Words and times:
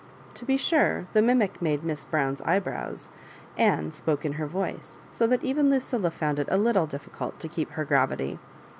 To 0.33 0.45
be 0.45 0.57
sure, 0.57 1.05
the 1.13 1.21
mimic 1.21 1.61
made 1.61 1.83
Miss 1.83 2.05
Brown's 2.05 2.41
eyebrows, 2.41 3.11
and 3.55 3.93
spoke 3.93 4.25
in 4.25 4.31
her 4.33 4.47
voice, 4.47 4.99
so 5.07 5.27
that 5.27 5.43
even 5.43 5.69
Lucilla 5.69 6.09
found 6.09 6.39
it 6.39 6.47
a 6.49 6.57
little 6.57 6.87
difficult 6.87 7.39
to 7.39 7.47
keep 7.47 7.69
her 7.73 7.85
gravity. 7.85 8.39